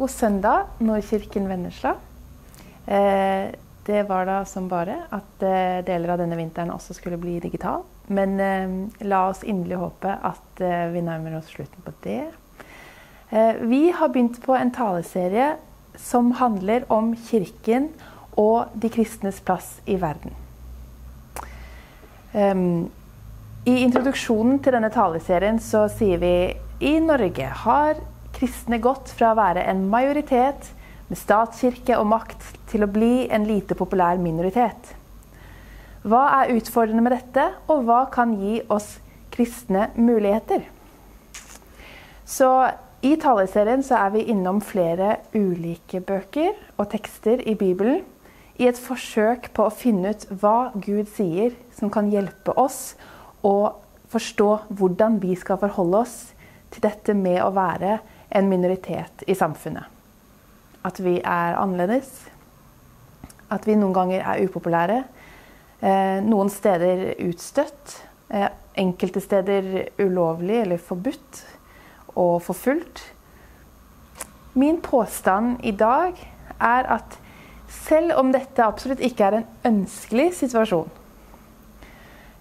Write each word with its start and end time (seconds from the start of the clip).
God 0.00 0.10
søndag, 0.10 0.62
Nordkirken 0.78 1.48
Vennesla. 1.48 1.90
Eh, 2.86 3.50
det 3.86 4.02
var 4.08 4.24
da 4.24 4.38
som 4.48 4.64
bare 4.68 4.94
at 5.12 5.42
eh, 5.44 5.82
deler 5.84 6.14
av 6.14 6.22
denne 6.22 6.38
vinteren 6.38 6.70
også 6.72 6.94
skulle 6.96 7.18
bli 7.20 7.34
digital. 7.42 7.82
Men 8.08 8.38
eh, 8.40 8.70
la 9.04 9.18
oss 9.28 9.42
inderlig 9.44 9.76
håpe 9.76 10.14
at 10.24 10.62
eh, 10.64 10.86
vi 10.94 11.02
nærmer 11.04 11.34
oss 11.36 11.50
slutten 11.52 11.84
på 11.84 11.92
det. 12.06 12.22
Eh, 13.28 13.60
vi 13.60 13.90
har 13.92 14.08
begynt 14.08 14.38
på 14.40 14.56
en 14.56 14.72
taleserie 14.72 15.50
som 16.00 16.32
handler 16.38 16.86
om 16.88 17.10
Kirken 17.28 17.90
og 18.40 18.72
de 18.72 18.88
kristnes 18.94 19.42
plass 19.44 19.82
i 19.84 19.98
verden. 20.00 20.32
Um, 22.32 22.88
I 23.68 23.82
introduksjonen 23.82 24.62
til 24.64 24.78
denne 24.78 24.88
taleserien 24.94 25.60
så 25.60 25.90
sier 25.92 26.24
vi 26.24 26.32
i 26.88 26.94
Norge 27.04 27.52
har 27.66 28.00
kristne 28.40 28.80
gått 28.80 29.12
fra 29.12 29.34
å 29.34 29.38
være 29.38 29.66
en 29.68 29.84
majoritet 29.92 30.70
med 31.10 31.18
statskirke 31.18 31.98
og 32.00 32.08
makt 32.08 32.46
til 32.70 32.86
å 32.86 32.90
bli 32.90 33.26
en 33.28 33.44
lite 33.44 33.76
populær 33.76 34.20
minoritet. 34.22 34.94
Hva 36.00 36.22
er 36.38 36.54
utfordrende 36.56 37.04
med 37.04 37.12
dette, 37.12 37.50
og 37.68 37.84
hva 37.84 38.06
kan 38.12 38.32
gi 38.40 38.62
oss 38.72 38.94
kristne 39.34 39.90
muligheter? 40.00 40.64
Så 42.24 42.48
i 43.04 43.12
taleserien 43.20 43.82
så 43.84 43.98
er 43.98 44.14
vi 44.14 44.24
innom 44.32 44.62
flere 44.64 45.18
ulike 45.34 46.00
bøker 46.00 46.54
og 46.78 46.88
tekster 46.94 47.42
i 47.44 47.56
Bibelen 47.58 48.00
i 48.60 48.68
et 48.68 48.80
forsøk 48.80 49.50
på 49.56 49.66
å 49.66 49.74
finne 49.74 50.14
ut 50.14 50.26
hva 50.40 50.70
Gud 50.76 51.08
sier 51.12 51.56
som 51.76 51.92
kan 51.92 52.08
hjelpe 52.12 52.54
oss 52.60 52.94
å 53.44 53.72
forstå 54.12 54.50
hvordan 54.78 55.20
vi 55.22 55.36
skal 55.36 55.60
forholde 55.60 56.04
oss 56.04 56.16
til 56.72 56.84
dette 56.84 57.16
med 57.16 57.40
å 57.44 57.52
være 57.56 57.98
en 58.30 58.48
minoritet 58.48 59.24
i 59.26 59.34
samfunnet. 59.34 59.84
At 60.86 61.00
vi 61.02 61.18
er 61.18 61.58
annerledes. 61.60 62.10
At 63.50 63.66
vi 63.66 63.76
noen 63.76 63.94
ganger 63.94 64.22
er 64.22 64.44
upopulære. 64.46 65.02
Eh, 65.80 66.18
noen 66.24 66.50
steder 66.52 67.14
utstøtt. 67.26 67.96
Eh, 68.30 68.48
enkelte 68.80 69.20
steder 69.20 69.88
ulovlig 69.98 70.60
eller 70.62 70.78
forbudt 70.78 71.42
og 72.14 72.42
forfulgt. 72.42 73.02
Min 74.54 74.80
påstand 74.82 75.64
i 75.66 75.70
dag 75.70 76.14
er 76.60 76.88
at 76.96 77.18
selv 77.70 78.16
om 78.18 78.32
dette 78.34 78.64
absolutt 78.64 79.02
ikke 79.04 79.24
er 79.24 79.36
en 79.38 79.46
ønskelig 79.64 80.32
situasjon, 80.40 80.88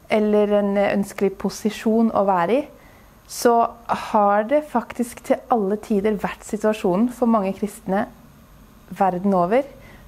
eller 0.09 0.53
en 0.59 0.77
ønskelig 0.77 1.35
posisjon 1.37 2.09
å 2.17 2.23
være 2.25 2.55
i, 2.57 2.63
så 3.29 3.53
har 3.85 4.47
det 4.49 4.63
faktisk 4.71 5.21
til 5.27 5.41
alle 5.53 5.77
tider 5.85 6.17
vært 6.17 6.47
situasjonen 6.47 7.11
for 7.13 7.29
mange 7.29 7.53
kristne 7.59 8.07
verden 8.89 9.35
over. 9.37 9.67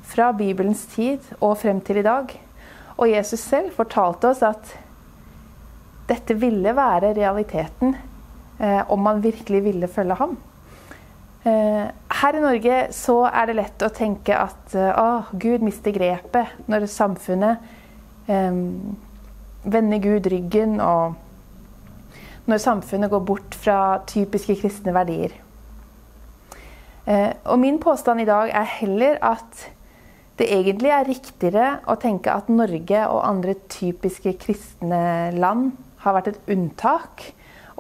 Fra 0.10 0.32
Bibelens 0.34 0.88
tid 0.90 1.28
og 1.38 1.60
frem 1.62 1.84
til 1.86 2.02
i 2.02 2.06
dag. 2.08 2.34
Og 2.98 3.12
Jesus 3.12 3.44
selv 3.46 3.76
fortalte 3.78 4.32
oss 4.32 4.42
at 4.42 4.74
dette 6.10 6.34
ville 6.42 6.74
være 6.76 7.14
realiteten 7.14 7.94
eh, 8.58 8.82
om 8.90 9.06
man 9.06 9.22
virkelig 9.24 9.64
ville 9.70 9.88
følge 9.88 10.18
ham. 10.18 10.36
Eh, 11.46 11.86
her 12.22 12.38
i 12.38 12.42
Norge 12.42 12.84
så 12.94 13.22
er 13.30 13.48
det 13.50 13.60
lett 13.62 13.86
å 13.86 13.94
tenke 13.94 14.34
at 14.38 14.76
eh, 14.78 15.32
Gud 15.42 15.64
mister 15.66 15.94
grepet 15.94 16.58
når 16.70 16.90
samfunnet 16.90 17.62
eh, 18.26 18.62
vender 19.62 20.02
Gud 20.02 20.30
ryggen 20.34 20.80
og 20.82 21.22
når 22.50 22.64
samfunnet 22.64 23.12
går 23.12 23.24
bort 23.26 23.56
fra 23.58 24.02
typiske 24.10 24.58
kristne 24.62 24.94
verdier. 24.96 25.36
Eh, 27.06 27.32
og 27.46 27.60
min 27.62 27.80
påstand 27.82 28.22
i 28.22 28.30
dag 28.30 28.52
er 28.54 28.76
heller 28.80 29.18
at 29.26 29.68
det 30.40 30.48
egentlig 30.54 30.90
er 30.94 31.06
riktigere 31.06 31.68
å 31.90 31.98
tenke 32.02 32.34
at 32.34 32.50
Norge 32.50 33.04
og 33.10 33.26
andre 33.28 33.56
typiske 33.70 34.34
kristne 34.42 35.32
land 35.38 35.72
har 36.02 36.16
vært 36.18 36.32
et 36.32 36.54
unntak 36.54 37.28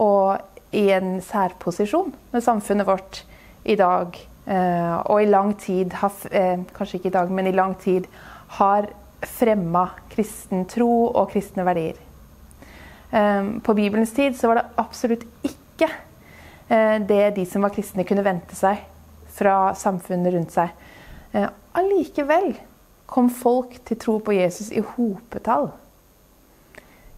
og 0.01 0.41
i 0.77 0.87
en 0.93 1.17
særposisjon 1.25 2.13
med 2.31 2.45
samfunnet 2.45 2.87
vårt 2.87 3.23
i 3.65 3.75
dag. 3.79 4.17
Eh, 4.45 4.95
og 5.05 5.21
i 5.21 5.29
lang 5.29 5.53
tid 5.57 5.93
har, 5.93 6.11
eh, 6.31 6.57
Kanskje 6.73 6.99
ikke 6.99 7.11
i 7.11 7.17
dag, 7.17 7.31
men 7.31 7.47
i 7.47 7.51
lang 7.51 7.75
tid 7.75 8.07
har 8.47 8.87
fremma 9.21 9.89
kristen 10.09 10.65
tro 10.65 11.11
og 11.13 11.29
kristne 11.31 11.65
verdier. 11.65 11.95
Ehm, 13.11 13.59
på 13.61 13.73
Bibelens 13.73 14.11
tid 14.11 14.39
så 14.39 14.47
var 14.47 14.61
det 14.61 14.69
absolutt 14.79 15.25
ikke 15.43 15.89
eh, 16.69 16.97
det 17.07 17.35
de 17.35 17.45
som 17.45 17.65
var 17.65 17.73
kristne, 17.75 18.07
kunne 18.07 18.23
vente 18.25 18.55
seg 18.55 18.85
fra 19.35 19.73
samfunnet 19.75 20.33
rundt 20.35 20.55
seg. 20.55 20.71
Eh, 21.35 21.47
allikevel 21.75 22.53
kom 23.11 23.27
folk 23.29 23.75
til 23.87 23.99
tro 23.99 24.17
på 24.23 24.35
Jesus 24.37 24.71
i 24.71 24.83
hopetall. 24.93 25.73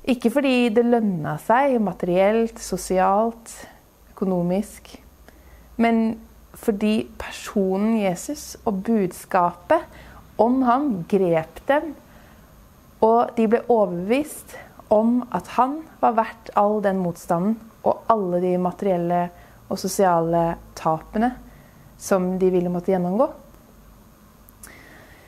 Ikke 0.10 0.34
fordi 0.34 0.68
det 0.74 0.84
lønna 0.84 1.38
seg 1.40 1.78
materielt, 1.80 2.58
sosialt, 2.60 3.54
økonomisk, 4.12 4.90
men 5.78 6.18
fordi 6.54 7.08
personen 7.18 7.96
Jesus 8.02 8.58
og 8.66 8.82
budskapet 8.86 9.86
om 10.42 10.62
ham 10.68 10.90
grep 11.10 11.62
dem, 11.70 11.94
og 13.04 13.34
de 13.38 13.48
ble 13.52 13.62
overbevist 13.72 14.58
om 14.88 15.22
at 15.32 15.48
han 15.56 15.80
var 16.00 16.18
verdt 16.18 16.52
all 16.60 16.82
den 16.84 17.00
motstanden 17.04 17.56
og 17.84 18.04
alle 18.12 18.40
de 18.44 18.58
materielle 18.62 19.24
og 19.72 19.80
sosiale 19.80 20.54
tapene 20.78 21.34
som 21.98 22.34
de 22.40 22.50
ville 22.52 22.72
måtte 22.72 22.92
gjennomgå. 22.92 23.30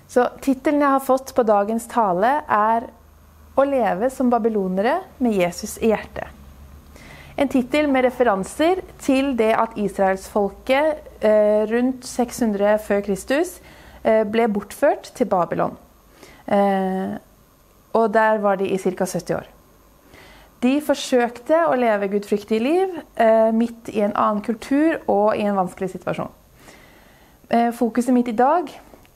Så 0.07 0.27
tittelen 0.43 0.83
jeg 0.83 0.95
har 0.95 1.03
fått 1.03 1.33
på 1.35 1.43
dagens 1.43 1.88
tale, 1.91 2.41
er 2.47 2.88
'Å 3.55 3.63
leve 3.63 4.09
som 4.09 4.29
babylonere 4.29 5.01
med 5.17 5.33
Jesus 5.33 5.77
i 5.77 5.87
hjertet'. 5.91 6.27
En 7.37 7.47
tittel 7.47 7.87
med 7.91 8.03
referanser 8.03 8.81
til 8.99 9.33
det 9.35 9.53
at 9.55 9.75
israelsfolket 9.75 11.23
eh, 11.23 11.66
rundt 11.67 12.05
600 12.07 12.77
før 12.79 13.01
Kristus 13.01 13.59
eh, 14.03 14.23
ble 14.23 14.47
bortført 14.47 15.11
til 15.16 15.27
Babylon. 15.27 15.75
Og 17.95 18.11
der 18.13 18.41
var 18.44 18.59
de 18.59 18.67
i 18.67 18.78
ca. 18.78 19.06
70 19.06 19.35
år. 19.38 19.51
De 20.63 20.79
forsøkte 20.81 21.66
å 21.67 21.75
leve 21.78 22.09
gudfryktig 22.13 22.59
liv 22.63 22.95
eh, 23.22 23.51
midt 23.53 23.91
i 23.91 24.01
en 24.06 24.16
annen 24.16 24.41
kultur 24.45 24.97
og 25.11 25.35
i 25.35 25.45
en 25.45 25.57
vanskelig 25.59 25.91
situasjon. 25.94 26.31
Eh, 27.50 27.72
fokuset 27.75 28.16
mitt 28.16 28.31
i 28.31 28.38
dag 28.38 28.72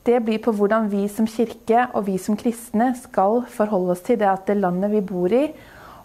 det 0.08 0.20
blir 0.26 0.40
på 0.44 0.54
hvordan 0.56 0.88
vi 0.92 1.08
som 1.12 1.28
kirke 1.30 1.88
og 1.94 2.06
vi 2.08 2.18
som 2.22 2.38
kristne 2.40 2.92
skal 2.98 3.44
forholde 3.52 3.96
oss 3.96 4.06
til 4.06 4.20
det 4.22 4.30
at 4.30 4.48
det 4.50 4.60
landet 4.60 4.94
vi 4.94 5.02
bor 5.06 5.34
i, 5.34 5.48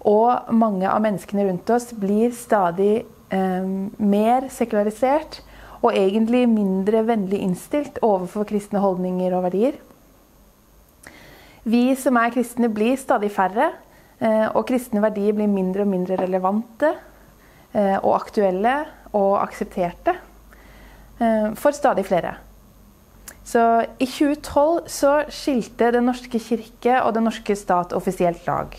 og 0.05 0.53
mange 0.53 0.89
av 0.91 1.01
menneskene 1.05 1.47
rundt 1.49 1.71
oss 1.73 1.91
blir 1.97 2.33
stadig 2.37 3.05
eh, 3.33 3.69
mer 3.99 4.49
sekularisert 4.53 5.41
og 5.85 5.93
egentlig 5.93 6.45
mindre 6.49 7.05
vennlig 7.09 7.43
innstilt 7.45 8.01
overfor 8.05 8.49
kristne 8.49 8.83
holdninger 8.85 9.37
og 9.37 9.47
verdier. 9.49 9.81
Vi 11.65 11.95
som 11.97 12.19
er 12.21 12.33
kristne, 12.35 12.69
blir 12.69 12.99
stadig 13.01 13.31
færre. 13.33 13.73
Eh, 14.21 14.47
og 14.55 14.67
kristne 14.69 15.03
verdier 15.03 15.35
blir 15.37 15.51
mindre 15.51 15.85
og 15.85 15.91
mindre 15.91 16.19
relevante 16.21 16.93
eh, 17.75 17.97
og 17.99 18.13
aktuelle 18.15 18.77
og 19.17 19.41
aksepterte 19.43 20.15
eh, 21.19 21.51
for 21.59 21.75
stadig 21.75 22.05
flere. 22.07 22.37
Så 23.45 23.61
I 24.01 24.07
2012 24.09 24.89
så 24.89 25.13
skilte 25.33 25.91
Den 25.93 26.07
norske 26.09 26.39
kirke 26.41 27.03
og 27.03 27.13
Den 27.17 27.27
norske 27.29 27.57
stat 27.57 27.93
offisielt 27.93 28.47
lag. 28.47 28.79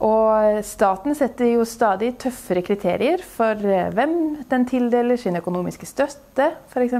Og 0.00 0.62
staten 0.64 1.12
setter 1.16 1.50
jo 1.50 1.66
stadig 1.68 2.14
tøffere 2.22 2.62
kriterier 2.64 3.20
for 3.20 3.58
hvem 3.92 4.14
den 4.48 4.64
tildeler 4.64 5.20
sin 5.20 5.36
økonomiske 5.36 5.84
støtte, 5.84 6.54
f.eks. 6.72 6.96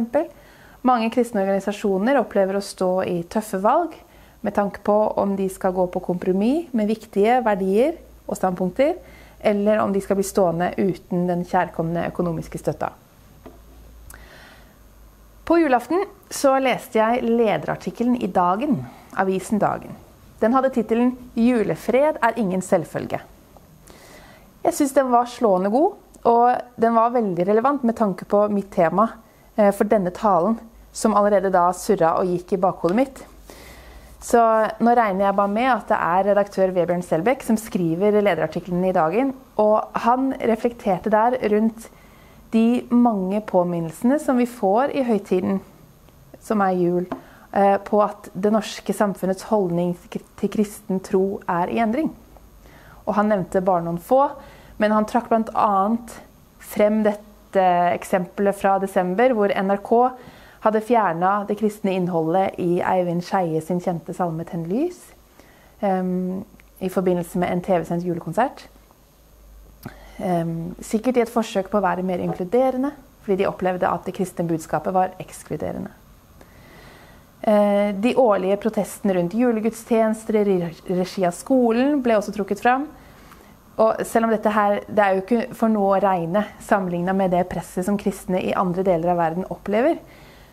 Mange 0.84 1.08
kristne 1.12 1.46
organisasjoner 1.46 2.20
opplever 2.20 2.58
å 2.58 2.64
stå 2.64 2.92
i 3.08 3.22
tøffe 3.32 3.62
valg 3.64 3.96
med 4.40 4.54
tanke 4.54 4.80
på 4.84 4.96
om 5.20 5.36
de 5.36 5.48
skal 5.52 5.74
gå 5.76 5.86
på 5.86 6.00
kompromiss 6.00 6.72
med 6.72 6.88
viktige 6.88 7.40
verdier 7.44 7.98
og 8.26 8.36
standpunkter, 8.38 8.94
eller 9.40 9.80
om 9.80 9.92
de 9.92 10.00
skal 10.00 10.18
bli 10.18 10.26
stående 10.26 10.72
uten 10.78 11.26
den 11.28 11.44
kjærkomne 11.48 12.06
økonomiske 12.10 12.60
støtta. 12.60 12.92
På 15.44 15.58
julaften 15.58 16.04
så 16.30 16.54
leste 16.62 17.00
jeg 17.00 17.24
lederartikkelen 17.26 18.20
i 18.22 18.28
Dagen, 18.30 18.84
avisen 19.18 19.58
Dagen. 19.58 19.96
Den 20.40 20.54
hadde 20.54 20.70
tittelen 20.70 21.16
'Julefred 21.34 22.20
er 22.22 22.36
ingen 22.36 22.60
selvfølge'. 22.60 23.20
Jeg 24.64 24.74
syns 24.74 24.92
den 24.92 25.10
var 25.10 25.26
slående 25.26 25.70
god, 25.70 25.96
og 26.24 26.56
den 26.76 26.94
var 26.94 27.10
veldig 27.10 27.46
relevant 27.48 27.84
med 27.84 27.96
tanke 27.96 28.24
på 28.24 28.48
mitt 28.48 28.70
tema 28.72 29.08
eh, 29.56 29.72
for 29.72 29.84
denne 29.84 30.10
talen, 30.10 30.58
som 30.92 31.14
allerede 31.14 31.52
da 31.52 31.72
surra 31.72 32.14
og 32.20 32.26
gikk 32.28 32.52
i 32.52 32.60
bakhodet 32.60 32.96
mitt. 32.96 33.24
Så 34.20 34.40
nå 34.84 34.92
regner 34.96 35.24
jeg 35.24 35.36
bare 35.38 35.52
med 35.52 35.68
at 35.72 35.88
det 35.88 35.96
er 35.96 36.26
redaktør 36.28 36.74
Vebjørn 36.76 37.04
Selbekk 37.04 37.44
som 37.46 37.56
skriver 37.56 38.18
lederartikkelen 38.20 38.84
i 38.84 38.92
Dagen. 38.92 39.32
Og 39.60 39.96
han 40.04 40.34
reflekterte 40.44 41.12
der 41.12 41.38
rundt 41.54 41.88
de 42.52 42.82
mange 42.92 43.40
påminnelsene 43.46 44.18
som 44.20 44.40
vi 44.40 44.48
får 44.50 44.92
i 44.92 45.04
høytiden, 45.06 45.60
som 46.42 46.60
er 46.64 46.76
jul, 46.76 47.06
eh, 47.52 47.78
på 47.80 48.02
at 48.04 48.28
det 48.34 48.52
norske 48.52 48.92
samfunnets 48.92 49.46
holdning 49.48 49.94
til 50.10 50.52
kristen 50.52 51.00
tro 51.00 51.40
er 51.48 51.72
i 51.72 51.80
endring. 51.80 52.10
Og 53.06 53.14
han 53.16 53.30
nevnte 53.32 53.64
bare 53.64 53.86
noen 53.86 54.02
få, 54.02 54.26
men 54.82 54.92
han 54.92 55.08
trakk 55.08 55.30
bl.a. 55.30 55.96
frem 56.60 57.00
dette 57.06 57.64
eksempelet 57.94 58.58
fra 58.58 58.76
desember, 58.82 59.32
hvor 59.32 59.48
NRK 59.48 59.94
hadde 60.60 60.82
fjerna 60.84 61.44
det 61.48 61.56
kristne 61.60 61.94
innholdet 61.96 62.58
i 62.60 62.80
Eivind 62.84 63.24
Skeie 63.24 63.60
sin 63.64 63.80
kjente 63.80 64.14
salme 64.16 64.44
'Tenn 64.44 64.66
lys' 64.68 65.12
um, 65.80 66.44
i 66.78 66.88
forbindelse 66.88 67.38
med 67.38 67.52
en 67.52 67.62
TV-sendt 67.64 68.04
julekonsert. 68.04 68.66
Um, 70.20 70.74
sikkert 70.80 71.16
i 71.16 71.24
et 71.24 71.32
forsøk 71.32 71.70
på 71.72 71.80
å 71.80 71.84
være 71.84 72.04
mer 72.04 72.20
inkluderende, 72.20 72.92
fordi 73.24 73.40
de 73.40 73.48
opplevde 73.48 73.88
at 73.88 74.04
det 74.04 74.14
kristne 74.16 74.44
budskapet 74.48 74.94
var 74.94 75.16
ekskluderende. 75.20 75.92
Uh, 77.40 77.96
de 77.96 78.12
årlige 78.20 78.60
protestene 78.60 79.16
rundt 79.16 79.34
julegudstjenester 79.34 80.36
i 80.44 80.58
regi 80.92 81.24
av 81.24 81.32
skolen 81.32 82.02
ble 82.04 82.18
også 82.20 82.36
trukket 82.36 82.60
fram. 82.60 82.88
Og 83.80 84.02
selv 84.04 84.26
om 84.28 84.32
dette 84.34 84.52
her, 84.52 84.82
det 84.92 85.04
er 85.04 85.14
jo 85.14 85.22
ikke 85.22 85.54
for 85.56 85.72
noe 85.72 85.94
å 85.94 86.00
regne 86.04 86.44
sammenligna 86.60 87.14
med 87.16 87.32
det 87.32 87.46
presset 87.48 87.86
som 87.86 87.96
kristne 88.00 88.42
i 88.44 88.52
andre 88.52 88.84
deler 88.84 89.14
av 89.14 89.22
verden 89.22 89.46
opplever, 89.48 89.96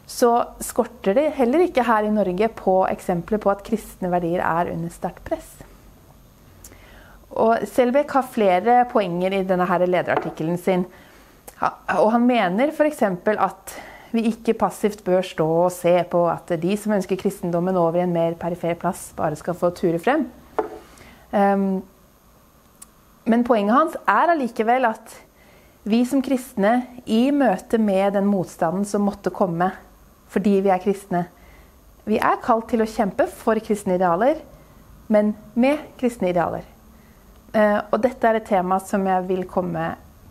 så 0.08 0.32
skorter 0.64 1.18
det 1.18 1.26
heller 1.36 1.66
ikke 1.66 1.84
her 1.84 2.06
i 2.08 2.14
Norge 2.16 2.48
på 2.56 2.78
eksempler 2.88 3.42
på 3.44 3.52
at 3.52 3.64
kristne 3.68 4.08
verdier 4.12 4.40
er 4.40 4.72
under 4.72 4.94
sterkt 4.94 5.26
press. 5.28 5.50
Og 7.38 7.66
Selbekk 7.68 8.14
har 8.16 8.32
flere 8.32 8.78
poenger 8.90 9.36
i 9.36 9.44
denne 9.46 9.68
lederartikkelen 9.68 10.58
sin. 10.58 10.86
Og 11.60 12.08
han 12.14 12.24
mener 12.26 12.72
f.eks. 12.72 13.04
at 13.04 13.76
vi 14.16 14.24
ikke 14.30 14.56
passivt 14.56 15.04
bør 15.04 15.26
stå 15.28 15.48
og 15.66 15.74
se 15.76 15.92
på 16.10 16.24
at 16.32 16.56
de 16.62 16.78
som 16.80 16.96
ønsker 16.96 17.20
kristendommen 17.20 17.76
over 17.76 18.00
i 18.00 18.06
en 18.06 18.16
mer 18.16 18.38
perifer 18.40 18.78
plass, 18.80 19.10
bare 19.18 19.36
skal 19.36 19.58
få 19.60 19.74
ture 19.76 20.00
frem. 20.00 20.24
Um, 21.36 21.84
men 23.28 23.44
poenget 23.44 23.76
hans 23.76 23.98
er 24.08 24.32
allikevel 24.32 24.88
at 24.88 25.18
vi 25.88 26.06
som 26.08 26.24
kristne, 26.24 26.86
i 27.06 27.28
møte 27.32 27.80
med 27.80 28.16
den 28.16 28.26
motstanden 28.28 28.88
som 28.88 29.06
måtte 29.08 29.32
komme 29.36 29.70
fordi 30.34 30.60
vi 30.66 30.72
er 30.74 30.84
kristne 30.84 31.28
Vi 32.08 32.18
er 32.24 32.40
kalt 32.40 32.70
til 32.72 32.80
å 32.80 32.88
kjempe 32.88 33.26
for 33.28 33.60
kristne 33.60 33.98
idealer, 33.98 34.38
men 35.12 35.34
med 35.60 35.82
kristne 36.00 36.30
idealer. 36.32 36.64
Eh, 37.52 37.80
og 37.92 38.00
dette 38.00 38.30
er 38.30 38.40
et 38.40 38.48
tema 38.48 38.78
som 38.80 39.04
jeg 39.08 39.26
vil 39.28 39.44
komme 39.44 39.90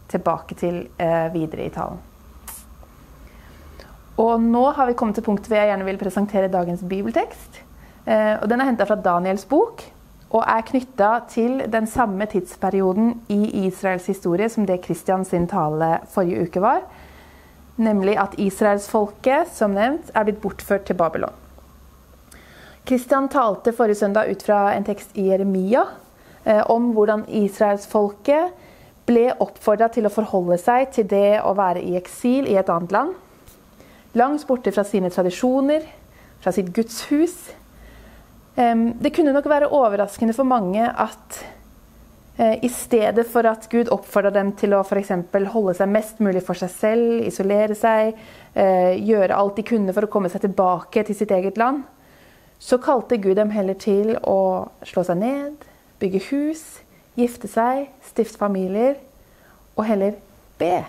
tilbake 0.08 0.56
til 0.56 0.86
eh, 0.96 1.26
videre 1.34 1.66
i 1.66 1.74
talen. 1.74 2.00
Og 4.16 4.40
nå 4.40 4.62
har 4.72 4.88
vi 4.88 4.96
kommet 4.96 5.18
til 5.18 5.26
punktet 5.26 5.50
hvor 5.50 5.60
jeg 5.60 5.68
gjerne 5.68 5.84
vil 5.84 6.00
presentere 6.00 6.52
dagens 6.52 6.84
bibeltekst. 6.88 7.60
Eh, 8.06 8.34
og 8.40 8.48
den 8.48 8.62
er 8.62 8.70
henta 8.70 8.86
fra 8.88 8.96
Daniels 8.96 9.44
bok, 9.48 9.84
og 10.30 10.42
er 10.42 10.64
knytta 10.66 11.10
til 11.30 11.60
den 11.70 11.86
samme 11.86 12.26
tidsperioden 12.30 13.12
i 13.32 13.66
Israels 13.66 14.08
historie 14.10 14.48
som 14.52 14.66
det 14.66 14.80
Kristians 14.84 15.34
tale 15.50 15.90
forrige 16.12 16.48
uke 16.48 16.62
var. 16.64 16.86
Nemlig 17.76 18.16
at 18.20 18.38
israelsfolket, 18.40 19.50
som 19.52 19.74
nevnt, 19.76 20.12
er 20.14 20.24
blitt 20.24 20.40
bortført 20.40 20.86
til 20.88 20.96
Babylon. 20.96 21.34
Kristian 22.86 23.28
talte 23.28 23.74
forrige 23.74 24.00
søndag 24.00 24.30
ut 24.30 24.44
fra 24.46 24.70
en 24.76 24.86
tekst 24.86 25.16
i 25.18 25.26
Jeremia 25.28 25.82
eh, 26.44 26.62
om 26.70 26.92
hvordan 26.94 27.26
israelsfolket 27.26 28.54
ble 29.06 29.28
oppfordra 29.42 29.90
til 29.92 30.06
å 30.06 30.14
forholde 30.14 30.58
seg 30.62 30.88
til 30.94 31.08
det 31.10 31.40
å 31.42 31.52
være 31.58 31.82
i 31.82 31.96
eksil 31.98 32.46
i 32.46 32.56
et 32.58 32.70
annet 32.72 32.94
land. 32.94 33.14
Langt 34.16 34.46
borte 34.48 34.72
fra 34.72 34.86
sine 34.86 35.10
tradisjoner, 35.12 35.84
fra 36.40 36.54
sitt 36.54 36.70
gudshus 36.74 37.36
det 38.56 39.12
kunne 39.12 39.34
nok 39.36 39.48
være 39.50 39.68
overraskende 39.68 40.32
for 40.32 40.48
mange 40.48 40.80
at 40.80 41.40
eh, 41.40 41.55
i 42.36 42.68
stedet 42.68 43.24
for 43.32 43.48
at 43.48 43.64
Gud 43.72 43.88
oppfordrer 43.94 44.34
dem 44.34 44.50
til 44.60 44.74
å 44.76 44.82
f.eks. 44.84 45.12
holde 45.54 45.72
seg 45.78 45.88
mest 45.88 46.18
mulig 46.20 46.42
for 46.44 46.58
seg 46.58 46.72
selv, 46.72 47.12
isolere 47.24 47.76
seg, 47.78 48.18
eh, 48.52 48.92
gjøre 49.00 49.36
alt 49.36 49.56
de 49.56 49.64
kunne 49.64 49.94
for 49.96 50.04
å 50.04 50.10
komme 50.12 50.28
seg 50.28 50.44
tilbake 50.44 51.06
til 51.08 51.16
sitt 51.16 51.32
eget 51.32 51.56
land, 51.56 51.86
så 52.60 52.76
kalte 52.80 53.16
Gud 53.16 53.36
dem 53.36 53.54
heller 53.56 53.76
til 53.80 54.18
å 54.20 54.68
slå 54.84 55.04
seg 55.08 55.20
ned, 55.20 55.64
bygge 56.00 56.26
hus, 56.28 56.64
gifte 57.16 57.48
seg, 57.48 57.88
stifte 58.04 58.40
familier, 58.40 58.98
og 59.76 59.84
heller 59.88 60.16
be 60.60 60.84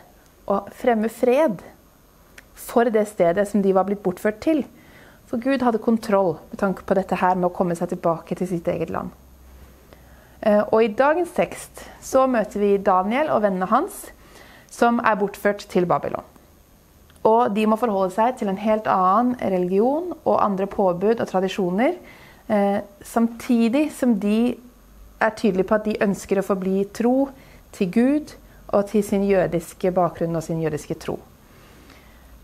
og 0.48 0.70
fremme 0.76 1.10
fred 1.12 1.64
for 2.58 2.88
det 2.92 3.06
stedet 3.12 3.48
som 3.48 3.62
de 3.64 3.74
var 3.76 3.88
blitt 3.88 4.04
bortført 4.04 4.40
til. 4.44 4.64
For 5.28 5.40
Gud 5.44 5.64
hadde 5.64 5.84
kontroll 5.84 6.38
med 6.50 6.60
tanke 6.60 6.88
på 6.88 6.96
dette 6.96 7.20
her 7.20 7.36
med 7.36 7.50
å 7.50 7.56
komme 7.56 7.76
seg 7.76 7.92
tilbake 7.92 8.36
til 8.40 8.48
sitt 8.48 8.68
eget 8.72 8.92
land. 8.94 9.12
Eh, 10.42 10.62
og 10.62 10.84
i 10.84 10.94
dagens 10.94 11.34
tekst 11.36 11.86
så 12.04 12.28
møter 12.30 12.62
vi 12.62 12.78
Daniel 12.78 13.32
og 13.34 13.44
vennene 13.46 13.70
hans, 13.72 14.08
som 14.70 15.02
er 15.02 15.18
bortført 15.18 15.66
til 15.72 15.88
Babylon. 15.90 16.26
Og 17.28 17.52
de 17.56 17.66
må 17.68 17.76
forholde 17.80 18.14
seg 18.16 18.38
til 18.40 18.52
en 18.52 18.62
helt 18.62 18.88
annen 18.88 19.36
religion 19.42 20.14
og 20.24 20.44
andre 20.44 20.68
påbud 20.70 21.20
og 21.20 21.28
tradisjoner, 21.28 21.98
eh, 22.48 22.80
samtidig 23.02 23.90
som 23.92 24.20
de 24.20 24.56
er 25.20 25.34
tydelige 25.36 25.68
på 25.68 25.76
at 25.76 25.88
de 25.88 25.98
ønsker 26.06 26.40
å 26.40 26.46
forbli 26.46 26.86
tro 26.94 27.30
til 27.74 27.90
Gud 27.92 28.36
og 28.68 28.86
til 28.92 29.04
sin 29.04 29.26
jødiske 29.26 29.92
bakgrunn 29.92 30.36
og 30.36 30.44
sin 30.46 30.62
jødiske 30.62 31.00
tro. 31.02 31.18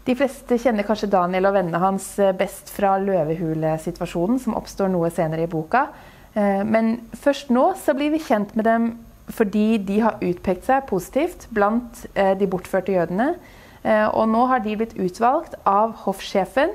De 0.04 0.16
fleste 0.20 0.58
kjenner 0.60 0.84
kanskje 0.84 1.08
Daniel 1.12 1.48
og 1.48 1.54
vennene 1.56 1.80
hans 1.80 2.08
eh, 2.20 2.34
best 2.36 2.72
fra 2.74 2.98
løvehulesituasjonen, 3.00 4.42
som 4.42 4.58
oppstår 4.60 4.92
noe 4.92 5.12
senere 5.14 5.46
i 5.46 5.52
boka. 5.52 5.86
Eh, 6.34 6.62
men 6.66 6.96
først 7.14 7.52
nå 7.54 7.72
så 7.80 7.96
blir 7.98 8.14
vi 8.14 8.22
kjent 8.24 8.56
med 8.58 8.68
dem 8.70 8.94
fordi 9.34 9.78
de 9.88 10.02
har 10.04 10.20
utpekt 10.22 10.68
seg 10.68 10.88
positivt 10.90 11.48
blant 11.56 12.04
eh, 12.14 12.34
de 12.38 12.50
bortførte 12.50 12.96
jødene. 12.96 13.36
Og 13.84 14.30
nå 14.32 14.46
har 14.48 14.62
de 14.64 14.78
blitt 14.80 14.94
utvalgt 14.96 15.58
av 15.68 15.90
hoffsjefen 16.06 16.70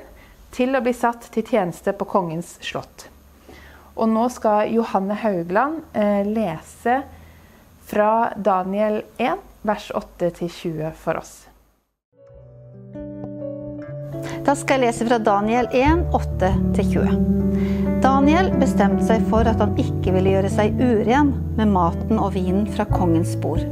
til 0.53 0.77
å 0.77 0.81
bli 0.85 0.91
satt 0.93 1.23
til 1.33 1.41
tjeneste 1.41 1.89
på 1.97 2.05
kongens 2.05 2.51
slott. 2.61 3.07
Og 3.97 4.11
nå 4.11 4.27
skal 4.29 4.69
Johanne 4.69 5.17
Haugland 5.17 5.97
lese 6.29 6.99
fra 7.89 8.29
Daniel 8.37 9.01
1, 9.17 9.41
vers 9.65 9.89
8-20 10.21 10.93
for 11.01 11.17
oss. 11.17 11.33
Da 14.45 14.55
skal 14.57 14.79
jeg 14.79 14.87
lese 14.87 15.09
fra 15.09 15.17
Daniel 15.21 15.67
1, 15.73 16.07
8-20. 16.13 17.68
Daniel 17.99 18.47
bestemte 18.55 19.03
seg 19.03 19.25
for 19.27 19.47
at 19.49 19.59
han 19.59 19.73
ikke 19.79 20.13
ville 20.15 20.31
gjøre 20.31 20.49
seg 20.53 20.77
uren 20.79 21.33
med 21.57 21.71
maten 21.73 22.15
og 22.15 22.31
vinen 22.37 22.63
fra 22.71 22.85
kongens 22.87 23.33
bord. 23.43 23.65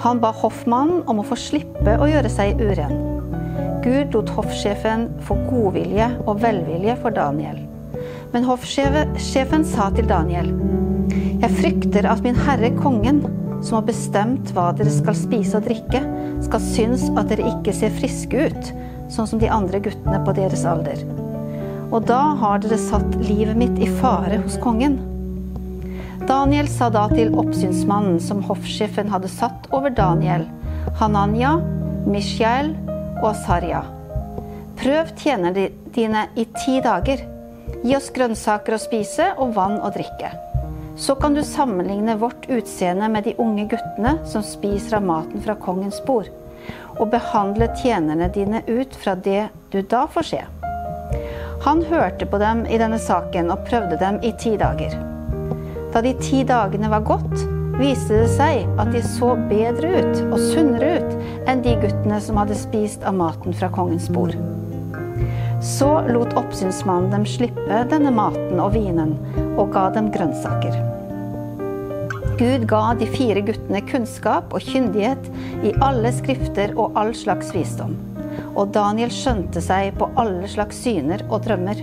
Han 0.00 0.22
ba 0.22 0.30
hoffmannen 0.32 1.02
om 1.10 1.20
å 1.20 1.26
få 1.26 1.36
slippe 1.40 1.98
å 2.00 2.08
gjøre 2.08 2.30
seg 2.32 2.62
uren. 2.62 2.94
Gud 3.84 4.16
lot 4.16 4.32
hoffsjefen 4.38 5.10
få 5.28 5.36
godvilje 5.50 6.08
og 6.24 6.40
velvilje 6.46 6.96
for 7.02 7.12
Daniel. 7.16 7.60
Men 8.32 8.48
hoffsjefen 8.48 9.68
sa 9.68 9.90
til 9.92 10.08
Daniel, 10.08 10.48
jeg 11.42 11.52
frykter 11.58 12.08
at 12.08 12.24
min 12.24 12.40
herre 12.46 12.72
kongen, 12.80 13.20
som 13.60 13.82
har 13.82 13.86
bestemt 13.90 14.54
hva 14.56 14.70
dere 14.76 14.92
skal 14.92 15.16
spise 15.16 15.60
og 15.60 15.68
drikke, 15.68 16.00
skal 16.48 16.64
synes 16.72 17.06
at 17.12 17.28
dere 17.34 17.52
ikke 17.52 17.76
ser 17.76 17.92
friske 18.00 18.48
ut, 18.48 18.74
sånn 19.12 19.28
som 19.28 19.44
de 19.44 19.52
andre 19.52 19.84
guttene 19.84 20.24
på 20.24 20.36
deres 20.40 20.64
alder. 20.68 21.04
Og 21.96 22.04
da 22.04 22.34
har 22.36 22.60
dere 22.60 22.76
satt 22.76 23.14
livet 23.24 23.56
mitt 23.56 23.78
i 23.80 23.86
fare 24.02 24.36
hos 24.42 24.58
kongen. 24.60 24.98
Daniel 26.28 26.66
sa 26.68 26.90
da 26.92 27.06
til 27.08 27.30
oppsynsmannen 27.40 28.18
som 28.20 28.42
hoffsjefen 28.44 29.08
hadde 29.08 29.30
satt 29.32 29.68
over 29.72 29.94
Daniel, 29.96 30.44
Hananya, 31.00 31.54
Mishael 32.04 32.74
og 33.22 33.32
Sarja. 33.46 33.80
Prøv 34.76 35.14
tjenerne 35.16 35.70
dine 35.96 36.26
i 36.36 36.44
ti 36.58 36.82
dager. 36.84 37.22
Gi 37.80 37.96
oss 37.96 38.10
grønnsaker 38.12 38.76
å 38.76 38.82
spise 38.82 39.30
og 39.40 39.54
vann 39.56 39.78
å 39.80 39.88
drikke. 39.94 40.34
Så 41.00 41.16
kan 41.16 41.32
du 41.32 41.40
sammenligne 41.44 42.18
vårt 42.20 42.44
utseende 42.52 43.08
med 43.08 43.24
de 43.24 43.38
unge 43.40 43.70
guttene 43.72 44.18
som 44.28 44.44
spiser 44.44 44.98
av 45.00 45.08
maten 45.08 45.40
fra 45.44 45.56
kongens 45.64 46.02
bord 46.04 46.28
og 46.96 47.08
behandle 47.12 47.70
tjenerne 47.80 48.28
dine 48.32 48.62
ut 48.68 48.92
fra 49.00 49.16
det 49.16 49.46
du 49.72 49.80
da 49.80 50.04
får 50.12 50.28
se. 50.34 50.44
Han 51.64 51.82
hørte 51.82 52.26
på 52.28 52.38
dem 52.38 52.64
i 52.68 52.78
denne 52.78 52.98
saken 53.00 53.50
og 53.54 53.64
prøvde 53.68 53.98
dem 54.00 54.18
i 54.26 54.32
ti 54.40 54.56
dager. 54.60 54.92
Da 55.94 56.02
de 56.04 56.12
ti 56.20 56.42
dagene 56.44 56.90
var 56.92 57.06
gått, 57.08 57.46
viste 57.80 58.22
det 58.22 58.28
seg 58.34 58.66
at 58.80 58.92
de 58.92 59.00
så 59.04 59.32
bedre 59.48 60.02
ut 60.02 60.20
og 60.26 60.38
sunnere 60.40 60.98
ut 61.00 61.48
enn 61.48 61.62
de 61.64 61.76
guttene 61.80 62.20
som 62.24 62.40
hadde 62.40 62.58
spist 62.58 63.04
av 63.08 63.16
maten 63.16 63.56
fra 63.56 63.70
kongens 63.72 64.08
bord. 64.12 64.36
Så 65.64 65.88
lot 66.12 66.36
oppsynsmannen 66.36 67.10
dem 67.14 67.24
slippe 67.28 67.80
denne 67.90 68.12
maten 68.14 68.60
og 68.60 68.74
vinen, 68.76 69.16
og 69.56 69.72
ga 69.74 69.88
dem 69.94 70.12
grønnsaker. 70.14 70.76
Gud 72.36 72.66
ga 72.68 72.90
de 73.00 73.08
fire 73.08 73.40
guttene 73.40 73.80
kunnskap 73.88 74.52
og 74.52 74.60
kyndighet 74.60 75.30
i 75.64 75.72
alle 75.80 76.12
skrifter 76.12 76.76
og 76.76 76.92
all 77.00 77.14
slags 77.16 77.54
visdom. 77.56 77.96
Og 78.56 78.72
Daniel 78.72 79.12
skjønte 79.12 79.60
seg 79.60 79.92
på 80.00 80.08
alle 80.16 80.48
slags 80.48 80.78
syner 80.80 81.22
og 81.28 81.44
drømmer. 81.44 81.82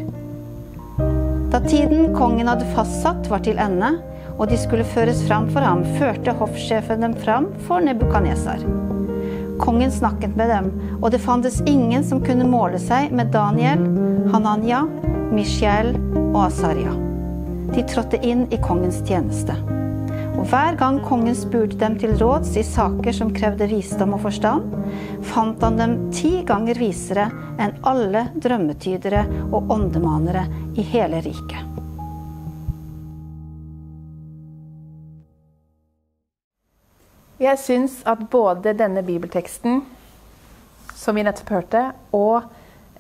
Da 1.54 1.60
tiden 1.62 2.16
kongen 2.18 2.50
hadde 2.50 2.66
fastsatt 2.74 3.30
var 3.30 3.44
til 3.46 3.60
ende, 3.62 3.92
og 4.40 4.48
de 4.50 4.58
skulle 4.58 4.88
føres 4.96 5.22
fram 5.28 5.46
for 5.54 5.62
ham, 5.62 5.84
førte 6.00 6.34
hoffsjefen 6.40 7.06
dem 7.06 7.14
fram 7.22 7.52
for 7.68 7.84
Nebukadnesar. 7.86 8.64
Kongen 9.62 9.94
snakket 9.94 10.34
med 10.36 10.50
dem, 10.50 10.72
og 10.98 11.12
det 11.14 11.22
fantes 11.22 11.62
ingen 11.70 12.02
som 12.04 12.24
kunne 12.26 12.50
måle 12.50 12.82
seg 12.82 13.14
med 13.14 13.30
Daniel, 13.36 13.86
Hananya, 14.34 14.82
Mishael 15.30 15.94
og 16.32 16.48
Asaria. 16.48 16.98
De 17.74 17.86
trådte 17.90 18.18
inn 18.26 18.48
i 18.50 18.58
kongens 18.66 19.04
tjeneste. 19.06 19.54
Og 20.44 20.50
hver 20.52 20.76
gang 20.76 20.98
kongen 21.00 21.38
spurte 21.40 21.78
dem 21.80 21.94
til 21.96 22.18
råds 22.20 22.50
i 22.60 22.66
saker 22.68 23.16
som 23.16 23.30
krevde 23.32 23.64
visdom 23.72 24.18
og 24.18 24.26
forstand, 24.26 24.74
fant 25.24 25.64
han 25.64 25.78
dem 25.80 25.94
ti 26.12 26.42
ganger 26.44 26.76
visere 26.76 27.30
enn 27.64 27.78
alle 27.88 28.26
drømmetydere 28.44 29.22
og 29.56 29.72
åndemanere 29.72 30.44
i 30.76 30.84
hele 30.84 31.22
riket. 31.24 31.64
Jeg 37.40 37.64
syns 37.64 38.02
at 38.04 38.28
både 38.28 38.76
denne 38.76 39.08
bibelteksten, 39.08 39.80
som 40.92 41.16
vi 41.16 41.24
nettopp 41.24 41.56
hørte, 41.56 41.86
og 42.12 42.52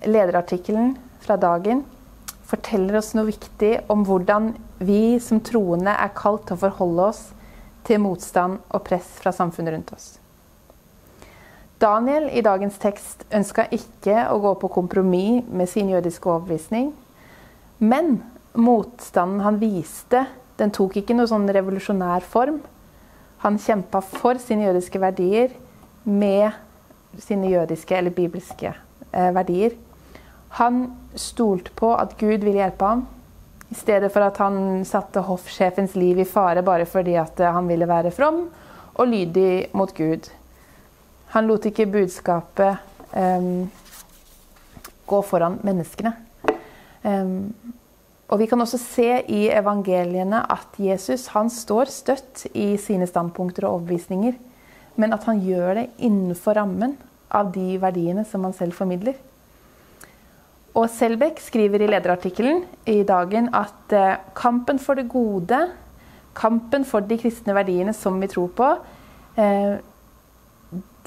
lederartikkelen 0.08 0.96
fra 1.28 1.36
dagen 1.36 1.84
forteller 2.48 3.02
oss 3.04 3.12
noe 3.18 3.34
viktig 3.34 3.82
om 3.92 4.08
hvordan 4.08 4.54
vi 4.88 5.20
som 5.24 5.42
troende 5.44 5.94
er 5.94 6.12
kalt 6.18 6.48
til 6.48 6.58
å 6.58 6.63
forholde 6.66 7.08
oss 7.13 7.24
til 7.88 8.02
motstand 8.04 8.62
og 8.70 8.84
press 8.88 9.08
fra 9.20 9.34
samfunnet 9.36 9.75
rundt 9.75 9.96
oss. 9.96 10.12
Daniel 11.84 12.30
i 12.32 12.44
dagens 12.46 12.78
tekst 12.80 13.25
ønska 13.34 13.66
ikke 13.75 14.28
å 14.32 14.38
gå 14.40 14.54
på 14.62 14.70
kompromiss 14.72 15.50
med 15.52 15.68
sin 15.68 15.90
jødiske 15.92 16.30
overbevisning. 16.30 16.94
Men 17.84 18.22
motstanden 18.56 19.42
han 19.44 19.60
viste, 19.60 20.24
den 20.60 20.72
tok 20.72 20.96
ikke 21.02 21.18
noe 21.18 21.28
sånn 21.28 21.50
revolusjonær 21.52 22.24
form. 22.24 22.62
Han 23.44 23.60
kjempa 23.60 24.00
for 24.06 24.40
sine 24.40 24.70
jødiske 24.70 25.02
verdier 25.04 25.52
med 26.08 26.54
sine 27.20 27.52
jødiske 27.52 27.98
eller 27.98 28.16
bibelske 28.16 28.72
eh, 28.72 29.32
verdier. 29.36 29.75
Han 30.62 30.86
stolte 31.20 31.74
på 31.75 31.92
at 31.98 32.16
Gud 32.20 32.46
ville 32.46 32.62
hjelpe 32.62 32.88
ham, 32.88 33.04
i 33.74 33.75
stedet 33.75 34.12
for 34.13 34.22
at 34.22 34.38
han 34.38 34.84
satte 34.86 35.24
hoffsjefens 35.25 35.96
liv 35.98 36.20
i 36.22 36.30
fare 36.30 36.62
bare 36.65 36.86
fordi 36.86 37.15
eh, 37.18 37.46
han 37.56 37.65
ville 37.68 37.89
være 37.89 38.12
from 38.13 38.44
og 38.94 39.10
lydig 39.10 39.72
mot 39.74 39.89
Gud. 39.98 40.30
Han 41.34 41.48
lot 41.50 41.65
ikke 41.65 41.89
budskapet 41.89 42.77
um, 43.18 43.65
gå 45.10 45.22
foran 45.25 45.58
menneskene. 45.65 46.12
Um, 47.01 47.50
og 48.30 48.39
Vi 48.39 48.46
kan 48.50 48.62
også 48.62 48.77
se 48.77 49.10
i 49.25 49.48
evangeliene 49.50 50.44
at 50.53 50.77
Jesus 50.77 51.25
han 51.34 51.50
står 51.50 51.89
støtt 51.89 52.46
i 52.53 52.75
sine 52.77 53.10
standpunkter 53.10 53.65
og 53.65 53.80
overbevisninger, 53.80 54.38
men 55.01 55.18
at 55.18 55.25
han 55.25 55.42
gjør 55.42 55.82
det 55.82 55.89
innenfor 55.98 56.62
rammen 56.62 56.94
av 57.34 57.50
de 57.53 57.80
verdiene 57.82 58.25
som 58.30 58.46
han 58.46 58.53
selv 58.53 58.77
formidler. 58.77 59.18
Og 60.74 60.88
Selbekk 60.89 61.38
skriver 61.44 61.84
i 61.86 61.88
lederartikkelen 61.92 62.63
i 62.89 63.03
dagen 63.06 63.51
at 63.53 63.94
eh, 63.94 64.15
kampen 64.34 64.80
for 64.82 64.98
det 64.98 65.06
gode, 65.12 65.60
kampen 66.34 66.86
for 66.89 67.06
de 67.06 67.18
kristne 67.22 67.53
verdiene 67.53 67.94
som 67.94 68.18
vi 68.22 68.30
tror 68.32 68.50
på, 68.58 68.70
eh, 69.38 69.75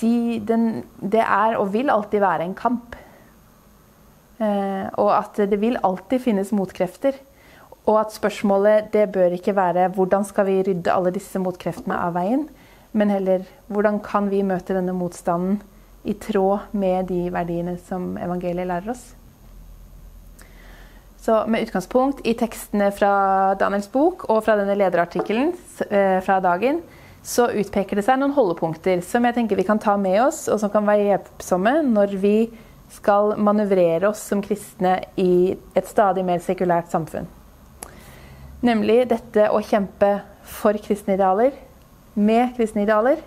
de, 0.00 0.12
den, 0.46 0.84
det 1.00 1.24
er 1.24 1.56
og 1.58 1.72
vil 1.74 1.90
alltid 1.90 2.22
være 2.22 2.46
en 2.46 2.54
kamp. 2.54 2.94
Eh, 4.38 4.86
og 5.00 5.10
at 5.16 5.42
det 5.50 5.58
vil 5.58 5.80
alltid 5.82 6.22
finnes 6.22 6.54
motkrefter. 6.54 7.18
Og 7.86 8.00
at 8.04 8.14
spørsmålet 8.14 8.92
det 8.94 9.08
bør 9.14 9.34
ikke 9.34 9.56
være 9.56 9.90
hvordan 9.98 10.26
skal 10.26 10.46
vi 10.46 10.60
rydde 10.62 10.94
alle 10.94 11.14
disse 11.14 11.42
motkreftene 11.42 11.98
av 12.06 12.14
veien, 12.18 12.46
men 12.94 13.10
heller 13.10 13.46
hvordan 13.66 13.98
kan 14.02 14.30
vi 14.30 14.46
møte 14.46 14.74
denne 14.74 14.94
motstanden 14.94 15.60
i 16.06 16.14
tråd 16.22 16.70
med 16.74 17.10
de 17.10 17.26
verdiene 17.34 17.78
som 17.86 18.14
evangeliet 18.18 18.70
lærer 18.70 18.94
oss. 18.94 19.08
Så 21.26 21.44
med 21.46 21.62
utgangspunkt 21.62 22.20
i 22.26 22.36
tekstene 22.38 22.92
fra 22.94 23.08
Daniels 23.58 23.88
bok 23.90 24.28
og 24.30 24.44
fra 24.46 24.54
denne 24.60 24.76
lederartikkelen 24.78 25.48
eh, 25.88 26.20
fra 26.22 26.36
dagen, 26.38 26.78
så 27.26 27.48
utpeker 27.50 27.98
det 27.98 28.04
seg 28.06 28.20
noen 28.20 28.36
holdepunkter 28.36 29.02
som 29.02 29.26
jeg 29.26 29.34
tenker 29.34 29.58
vi 29.58 29.64
kan 29.66 29.82
ta 29.82 29.96
med 29.98 30.20
oss, 30.22 30.44
og 30.46 30.60
som 30.62 30.70
kan 30.70 30.86
være 30.86 31.08
hjelpsomme 31.08 31.72
når 31.88 32.14
vi 32.22 32.32
skal 32.94 33.34
manøvrere 33.42 34.12
oss 34.12 34.22
som 34.30 34.38
kristne 34.38 35.00
i 35.18 35.56
et 35.74 35.90
stadig 35.90 36.22
mer 36.30 36.38
sekulært 36.46 36.94
samfunn. 36.94 37.26
Nemlig 38.62 39.02
dette 39.10 39.50
å 39.50 39.58
kjempe 39.66 40.20
for 40.46 40.78
kristne 40.78 41.18
idealer, 41.18 41.58
med 42.14 42.54
kristne 42.54 42.86
idealer. 42.86 43.18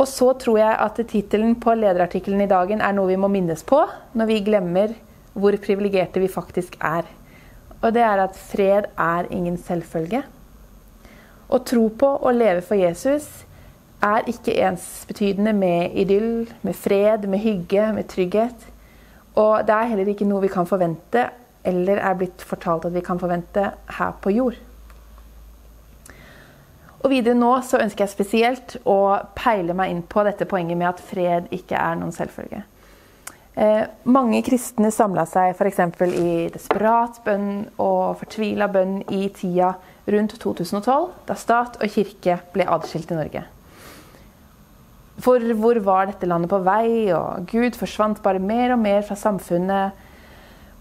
Og 0.00 0.08
så 0.08 0.32
tror 0.40 0.62
jeg 0.64 0.84
at 0.88 1.04
tittelen 1.04 1.58
på 1.60 1.76
lederartikkelen 1.76 2.48
i 2.48 2.52
dagen 2.56 2.80
er 2.80 2.96
noe 2.96 3.12
vi 3.12 3.20
må 3.20 3.28
minnes 3.28 3.60
på 3.68 3.84
når 4.16 4.32
vi 4.32 4.46
glemmer 4.48 5.02
hvor 5.34 5.56
privilegerte 5.62 6.22
vi 6.22 6.30
faktisk 6.30 6.78
er. 6.80 7.06
Og 7.82 7.92
det 7.94 8.02
er 8.02 8.22
at 8.22 8.38
fred 8.38 8.88
er 8.96 9.30
ingen 9.34 9.58
selvfølge. 9.60 10.22
Å 11.50 11.58
tro 11.66 11.88
på 11.92 12.08
og 12.16 12.38
leve 12.38 12.62
for 12.64 12.78
Jesus 12.78 13.26
er 14.04 14.28
ikke 14.28 14.56
ensbetydende 14.66 15.52
med 15.56 15.96
idyll, 16.00 16.48
med 16.62 16.76
fred, 16.76 17.26
med 17.28 17.42
hygge, 17.44 17.92
med 17.92 18.08
trygghet. 18.08 18.68
Og 19.34 19.66
det 19.66 19.74
er 19.74 19.90
heller 19.90 20.12
ikke 20.12 20.28
noe 20.28 20.44
vi 20.44 20.52
kan 20.52 20.68
forvente, 20.68 21.28
eller 21.64 21.98
er 21.98 22.16
blitt 22.18 22.44
fortalt 22.44 22.86
at 22.88 22.94
vi 22.94 23.02
kan 23.04 23.20
forvente 23.20 23.70
her 23.98 24.16
på 24.22 24.32
jord. 24.34 24.60
Og 27.04 27.10
videre 27.12 27.36
nå 27.36 27.50
så 27.64 27.82
ønsker 27.84 28.06
jeg 28.06 28.14
spesielt 28.14 28.76
å 28.88 29.18
peile 29.36 29.76
meg 29.76 29.92
inn 29.92 30.04
på 30.08 30.24
dette 30.24 30.48
poenget 30.48 30.78
med 30.80 30.88
at 30.88 31.02
fred 31.04 31.50
ikke 31.52 31.76
er 31.76 31.98
noen 32.00 32.14
selvfølge. 32.16 32.62
Eh, 33.54 33.84
mange 34.10 34.40
kristne 34.42 34.90
samla 34.90 35.22
seg 35.30 35.52
f.eks. 35.54 35.80
i 36.18 36.30
desperat 36.50 37.20
bønn 37.22 37.68
og 37.78 38.16
fortvila 38.18 38.66
bønn 38.66 38.96
i 39.14 39.28
tida 39.34 39.76
rundt 40.10 40.34
2012, 40.42 41.12
da 41.28 41.36
stat 41.38 41.78
og 41.78 41.92
kirke 41.94 42.40
ble 42.54 42.66
adskilt 42.66 43.14
i 43.14 43.18
Norge. 43.20 43.44
For 45.22 45.54
hvor 45.54 45.78
var 45.86 46.10
dette 46.10 46.26
landet 46.26 46.50
på 46.50 46.58
vei, 46.66 47.12
og 47.14 47.46
Gud 47.52 47.78
forsvant 47.78 48.18
bare 48.24 48.42
mer 48.42 48.74
og 48.74 48.82
mer 48.82 49.06
fra 49.06 49.14
samfunnet. 49.14 49.94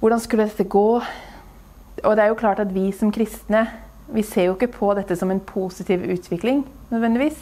Hvordan 0.02 0.24
skulle 0.24 0.50
dette 0.50 0.66
gå? 0.66 0.88
Og 2.04 2.16
det 2.18 2.24
er 2.24 2.32
jo 2.32 2.42
klart 2.42 2.60
at 2.60 2.74
vi 2.74 2.90
som 2.98 3.14
kristne 3.14 3.68
vi 4.14 4.24
ser 4.26 4.50
jo 4.50 4.56
ikke 4.58 4.74
på 4.74 4.92
dette 4.98 5.16
som 5.16 5.32
en 5.32 5.40
positiv 5.40 6.04
utvikling 6.12 6.64
nødvendigvis. 6.92 7.38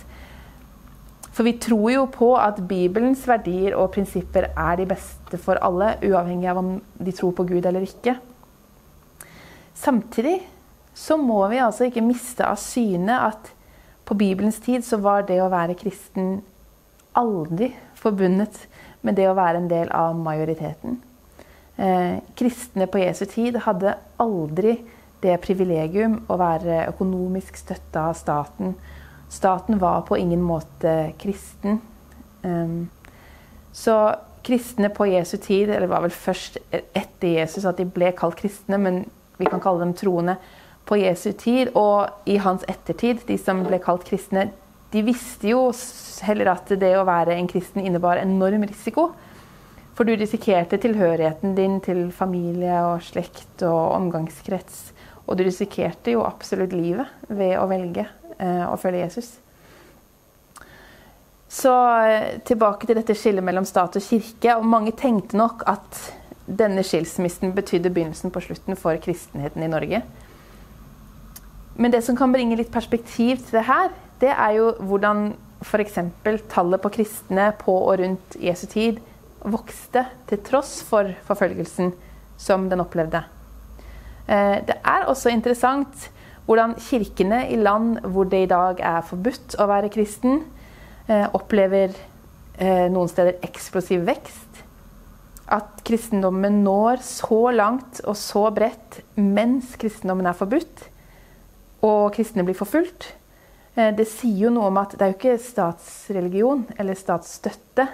For 1.31 1.47
vi 1.47 1.55
tror 1.63 1.88
jo 1.93 2.07
på 2.11 2.33
at 2.35 2.59
Bibelens 2.67 3.23
verdier 3.27 3.77
og 3.79 3.93
prinsipper 3.95 4.50
er 4.51 4.79
de 4.79 4.88
beste 4.89 5.39
for 5.39 5.59
alle, 5.63 5.93
uavhengig 6.03 6.50
av 6.51 6.59
om 6.59 6.73
de 7.00 7.13
tror 7.15 7.31
på 7.38 7.45
Gud 7.47 7.65
eller 7.65 7.85
ikke. 7.88 8.17
Samtidig 9.73 10.41
så 10.93 11.15
må 11.17 11.39
vi 11.50 11.61
altså 11.63 11.88
ikke 11.88 12.03
miste 12.03 12.45
av 12.45 12.59
syne 12.59 13.15
at 13.29 13.53
på 14.05 14.17
Bibelens 14.19 14.59
tid 14.59 14.83
så 14.83 15.00
var 15.00 15.23
det 15.29 15.39
å 15.39 15.50
være 15.51 15.77
kristen 15.79 16.41
aldri 17.17 17.71
forbundet 18.00 18.57
med 19.01 19.15
det 19.15 19.29
å 19.29 19.38
være 19.38 19.61
en 19.61 19.69
del 19.71 19.91
av 19.95 20.17
majoriteten. 20.19 21.00
Eh, 21.81 22.19
kristne 22.38 22.88
på 22.91 23.00
Jesu 23.01 23.23
tid 23.31 23.57
hadde 23.65 23.95
aldri 24.21 24.75
det 25.23 25.38
privilegium 25.41 26.19
å 26.29 26.38
være 26.38 26.85
økonomisk 26.91 27.57
støtta 27.57 28.09
av 28.09 28.17
staten. 28.19 28.75
Staten 29.31 29.79
var 29.79 30.03
på 30.07 30.17
ingen 30.19 30.41
måte 30.43 31.13
kristen. 31.21 31.79
Um, 32.43 32.89
så 33.71 34.15
kristne 34.43 34.89
på 34.89 35.07
Jesu 35.07 35.38
tid, 35.38 35.69
eller 35.69 35.85
det 35.85 35.93
var 35.93 36.03
vel 36.03 36.11
først 36.11 36.57
etter 36.71 37.27
Jesus 37.27 37.65
at 37.69 37.79
de 37.79 37.85
ble 37.88 38.11
kalt 38.17 38.35
kristne, 38.41 38.79
men 38.81 39.05
vi 39.39 39.47
kan 39.47 39.61
kalle 39.63 39.85
dem 39.85 39.93
troende, 39.97 40.35
på 40.85 40.97
Jesu 40.97 41.31
tid 41.38 41.71
og 41.77 42.27
i 42.27 42.35
hans 42.41 42.65
ettertid, 42.67 43.21
de 43.27 43.38
som 43.39 43.61
ble 43.63 43.79
kalt 43.79 44.03
kristne, 44.07 44.50
de 44.91 45.03
visste 45.07 45.47
jo 45.53 45.69
heller 46.25 46.51
at 46.51 46.73
det 46.81 46.91
å 47.00 47.07
være 47.07 47.38
en 47.38 47.47
kristen 47.47 47.85
innebar 47.85 48.19
enorm 48.19 48.65
risiko. 48.67 49.11
For 49.95 50.07
du 50.07 50.17
risikerte 50.17 50.79
tilhørigheten 50.81 51.53
din 51.55 51.77
til 51.85 52.09
familie 52.15 52.81
og 52.89 53.05
slekt 53.05 53.63
og 53.67 53.95
omgangskrets. 53.95 54.89
Og 55.27 55.38
du 55.39 55.45
risikerte 55.45 56.15
jo 56.15 56.25
absolutt 56.25 56.73
livet 56.75 57.07
ved 57.29 57.55
å 57.59 57.69
velge 57.71 58.07
å 58.41 58.77
følge 58.81 59.05
Jesus. 59.05 59.36
Så 61.51 61.71
eh, 62.07 62.39
tilbake 62.48 62.88
til 62.88 62.95
dette 62.95 63.15
skillet 63.17 63.43
mellom 63.43 63.65
stat 63.67 63.98
og 64.00 64.05
kirke. 64.05 64.55
og 64.55 64.67
Mange 64.71 64.93
tenkte 64.95 65.36
nok 65.36 65.65
at 65.67 66.00
denne 66.48 66.83
skilsmissen 66.83 67.51
betydde 67.55 67.91
begynnelsen 67.91 68.31
på 68.31 68.43
slutten 68.45 68.79
for 68.79 68.95
kristenheten 69.03 69.63
i 69.65 69.71
Norge. 69.71 70.01
Men 71.75 71.91
det 71.91 72.03
som 72.05 72.15
kan 72.15 72.31
bringe 72.31 72.55
litt 72.55 72.71
perspektiv 72.71 73.43
til 73.43 73.60
det 73.60 73.65
her, 73.67 73.91
det 74.24 74.31
er 74.31 74.55
jo 74.60 74.71
hvordan 74.79 75.33
f.eks. 75.65 76.00
tallet 76.51 76.81
på 76.81 76.93
kristne 76.95 77.51
på 77.60 77.75
og 77.75 78.00
rundt 78.00 78.39
Jesu 78.39 78.65
tid 78.71 79.01
vokste 79.41 80.05
til 80.29 80.39
tross 80.45 80.79
for 80.86 81.12
forfølgelsen 81.27 81.91
som 82.39 82.69
den 82.71 82.83
opplevde. 82.83 83.25
Eh, 84.27 84.57
det 84.67 84.79
er 84.79 85.07
også 85.10 85.33
interessant 85.36 86.07
hvordan 86.51 86.74
kirkene 86.84 87.46
i 87.48 87.55
land 87.55 88.01
hvor 88.12 88.27
det 88.27 88.43
i 88.43 88.50
dag 88.51 88.81
er 88.84 89.05
forbudt 89.08 89.55
å 89.55 89.70
være 89.72 89.91
kristen, 89.93 90.41
eh, 91.08 91.24
opplever 91.31 91.93
eh, 92.60 92.89
noen 92.91 93.08
steder 93.08 93.39
eksplosiv 93.48 94.03
vekst. 94.10 94.60
At 95.51 95.79
kristendommen 95.88 96.60
når 96.65 97.00
så 97.08 97.39
langt 97.55 98.03
og 98.03 98.20
så 98.20 98.50
bredt 98.51 99.00
mens 99.15 99.77
kristendommen 99.79 100.27
er 100.27 100.36
forbudt, 100.36 100.86
og 101.88 102.12
kristne 102.15 102.43
blir 102.46 102.60
forfulgt. 102.60 103.13
Det 103.72 104.03
sier 104.12 104.50
jo 104.50 104.50
noe 104.51 104.67
om 104.67 104.77
at 104.81 104.93
det 104.98 105.05
er 105.05 105.13
jo 105.13 105.15
ikke 105.15 105.41
statsreligion 105.41 106.65
eller 106.75 106.98
statsstøtte 107.00 107.86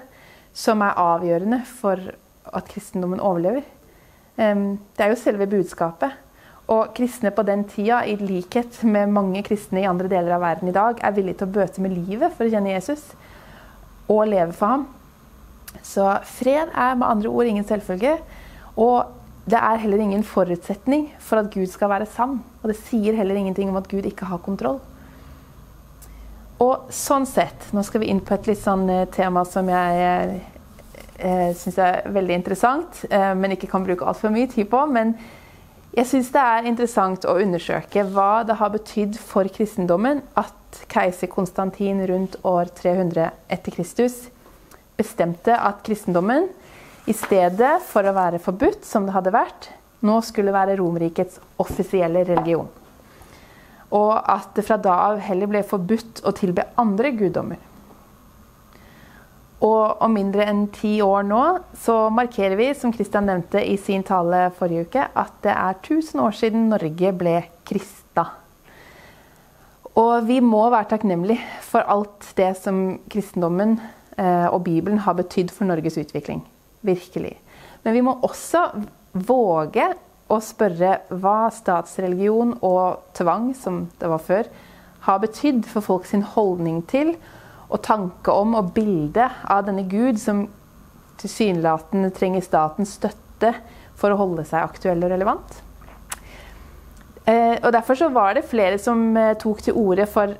som 0.57 0.81
er 0.81 0.97
avgjørende 0.97 1.61
for 1.69 2.01
at 2.49 2.71
kristendommen 2.73 3.21
overlever. 3.21 3.61
Det 4.35 5.05
er 5.05 5.13
jo 5.13 5.19
selve 5.21 5.47
budskapet. 5.47 6.17
Og 6.67 6.91
kristne 6.97 7.31
på 7.31 7.45
den 7.47 7.63
tida, 7.69 8.01
i 8.03 8.17
likhet 8.19 8.81
med 8.83 9.13
mange 9.15 9.43
kristne 9.47 9.85
i 9.85 9.87
andre 9.87 10.09
deler 10.11 10.35
av 10.35 10.43
verden 10.43 10.67
i 10.67 10.75
dag, 10.75 10.99
er 10.99 11.15
villige 11.15 11.39
til 11.39 11.47
å 11.47 11.55
bøte 11.59 11.83
med 11.83 11.95
livet 11.95 12.35
for 12.35 12.43
å 12.43 12.51
kjenne 12.51 12.73
Jesus 12.73 13.05
og 14.11 14.27
leve 14.27 14.51
for 14.55 14.73
ham. 14.73 14.83
Så 15.83 16.09
fred 16.27 16.71
er 16.73 16.97
med 16.97 17.07
andre 17.07 17.31
ord 17.31 17.47
ingen 17.47 17.67
selvfølge. 17.67 18.17
Og 18.75 19.07
det 19.47 19.59
er 19.59 19.79
heller 19.79 20.03
ingen 20.03 20.23
forutsetning 20.27 21.07
for 21.23 21.39
at 21.39 21.49
Gud 21.53 21.67
skal 21.71 21.91
være 21.91 22.09
sann. 22.11 22.41
Og 22.61 22.71
det 22.71 22.77
sier 22.81 23.15
heller 23.15 23.39
ingenting 23.39 23.71
om 23.71 23.79
at 23.79 23.87
Gud 23.87 24.07
ikke 24.07 24.27
har 24.27 24.43
kontroll. 24.43 24.81
Og 26.63 26.91
sånn 26.91 27.27
sett, 27.29 27.67
nå 27.71 27.83
skal 27.85 28.01
vi 28.03 28.11
inn 28.11 28.23
på 28.25 28.33
et 28.35 28.47
litt 28.49 28.59
sånn 28.59 28.87
eh, 28.89 29.05
tema 29.13 29.43
som 29.45 29.67
jeg 29.69 30.39
eh, 31.21 31.51
syns 31.55 31.77
er 31.77 31.99
veldig 32.15 32.33
interessant, 32.33 33.03
eh, 33.11 33.33
men 33.37 33.53
ikke 33.53 33.69
kan 33.69 33.85
bruke 33.85 34.07
altfor 34.09 34.33
mye 34.33 34.49
tid 34.49 34.65
på. 34.71 34.81
men 34.89 35.13
jeg 35.97 36.05
syns 36.05 36.27
det 36.29 36.41
er 36.45 36.67
interessant 36.69 37.25
å 37.25 37.39
undersøke 37.41 38.03
hva 38.13 38.43
det 38.45 38.59
har 38.59 38.69
betydd 38.73 39.17
for 39.17 39.49
kristendommen 39.49 40.21
at 40.37 40.81
keiser 40.91 41.29
Konstantin 41.31 42.03
rundt 42.05 42.37
år 42.45 42.69
300 42.77 43.31
etter 43.49 43.73
Kristus 43.73 44.27
bestemte 44.97 45.55
at 45.57 45.81
kristendommen 45.85 46.49
i 47.07 47.15
stedet 47.15 47.77
for 47.87 48.05
å 48.05 48.13
være 48.13 48.41
forbudt, 48.43 48.83
som 48.85 49.05
det 49.07 49.15
hadde 49.15 49.33
vært, 49.33 49.69
nå 50.05 50.19
skulle 50.25 50.53
være 50.53 50.75
Romerrikets 50.77 51.39
offisielle 51.61 52.25
religion. 52.27 52.67
Og 53.95 54.11
at 54.19 54.51
det 54.57 54.65
fra 54.67 54.75
da 54.81 54.97
av 55.13 55.21
heller 55.23 55.49
ble 55.49 55.63
forbudt 55.65 56.25
å 56.27 56.33
tilbe 56.35 56.67
andre 56.81 57.13
guddommer. 57.15 57.61
Og 59.65 60.01
om 60.05 60.13
mindre 60.13 60.45
enn 60.45 60.67
ti 60.69 60.99
år 61.01 61.23
nå 61.25 61.43
så 61.81 61.95
markerer 62.13 62.57
vi, 62.59 62.67
som 62.77 62.93
Kristian 62.93 63.25
nevnte 63.25 63.63
i 63.65 63.77
sin 63.81 64.03
tale 64.05 64.51
forrige 64.57 64.85
uke, 64.85 65.05
at 65.17 65.39
det 65.45 65.53
er 65.53 65.79
1000 65.79 66.21
år 66.21 66.35
siden 66.37 66.67
Norge 66.69 67.13
ble 67.17 67.39
krista. 67.65 68.27
Og 69.97 70.27
vi 70.27 70.37
må 70.45 70.67
være 70.69 70.91
takknemlige 70.91 71.41
for 71.65 71.89
alt 71.89 72.27
det 72.37 72.51
som 72.59 72.99
kristendommen 73.09 73.79
eh, 74.13 74.45
og 74.45 74.61
Bibelen 74.67 75.01
har 75.01 75.17
betydd 75.17 75.49
for 75.49 75.65
Norges 75.65 75.97
utvikling. 75.97 76.43
Virkelig. 76.85 77.33
Men 77.81 77.97
vi 77.97 78.03
må 78.05 78.13
også 78.21 78.67
våge 79.25 79.87
å 80.29 80.37
spørre 80.43 80.99
hva 81.09 81.47
statsreligion 81.55 82.59
og 82.61 83.09
tvang, 83.17 83.55
som 83.57 83.87
det 83.97 84.11
var 84.11 84.21
før, 84.21 84.51
har 85.07 85.23
betydd 85.23 85.65
for 85.65 85.81
folk 85.81 86.05
sin 86.05 86.21
holdning 86.35 86.83
til 86.91 87.15
og 87.67 87.81
tanke 87.83 88.31
om 88.31 88.55
og 88.59 88.71
bilde 88.75 89.27
av 89.43 89.65
denne 89.67 89.83
Gud 89.89 90.19
som 90.21 90.45
tilsynelatende 91.21 92.11
trenger 92.15 92.45
statens 92.45 92.95
støtte 92.99 93.53
for 93.97 94.13
å 94.13 94.19
holde 94.19 94.45
seg 94.47 94.63
aktuell 94.63 95.01
og 95.03 95.11
relevant. 95.11 95.61
Eh, 97.27 97.57
og 97.59 97.71
Derfor 97.75 97.99
så 97.99 98.11
var 98.13 98.37
det 98.37 98.47
flere 98.47 98.77
som 98.79 99.09
eh, 99.17 99.35
tok 99.39 99.65
til 99.65 99.75
orde 99.75 100.05
for 100.07 100.37